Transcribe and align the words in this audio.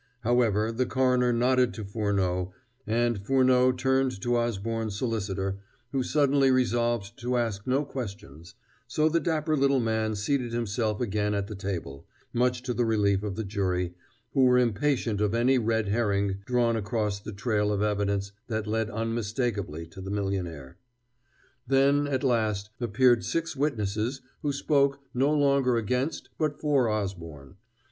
However, 0.21 0.71
the 0.71 0.87
coroner 0.87 1.31
nodded 1.31 1.75
to 1.75 1.85
Furneaux, 1.85 2.53
and 2.87 3.19
Furneaux 3.23 3.71
turned 3.71 4.19
to 4.23 4.35
Osborne's 4.35 4.97
solicitor, 4.97 5.59
who 5.91 6.01
suddenly 6.01 6.49
resolved 6.49 7.19
to 7.19 7.37
ask 7.37 7.67
no 7.67 7.85
questions, 7.85 8.55
so 8.87 9.07
the 9.07 9.19
dapper 9.19 9.55
little 9.55 9.79
man 9.79 10.15
seated 10.15 10.53
himself 10.53 11.01
again 11.01 11.35
at 11.35 11.45
the 11.45 11.53
table 11.53 12.07
much 12.33 12.63
to 12.63 12.73
the 12.73 12.83
relief 12.83 13.21
of 13.21 13.35
the 13.35 13.43
jury, 13.43 13.93
who 14.33 14.45
were 14.45 14.57
impatient 14.57 15.21
of 15.21 15.35
any 15.35 15.59
red 15.59 15.89
herring 15.89 16.37
drawn 16.47 16.75
across 16.75 17.19
the 17.19 17.31
trail 17.31 17.71
of 17.71 17.83
evidence 17.83 18.31
that 18.47 18.65
led 18.65 18.89
unmistakably 18.89 19.85
to 19.85 20.01
the 20.01 20.09
millionaire. 20.09 20.79
Then, 21.67 22.07
at 22.07 22.23
last, 22.23 22.71
appeared 22.79 23.23
six 23.23 23.55
witnesses 23.55 24.21
who 24.41 24.51
spoke, 24.51 24.99
no 25.13 25.31
longer 25.31 25.77
against, 25.77 26.29
but 26.39 26.59
for 26.59 26.89
Osborne. 26.89 27.57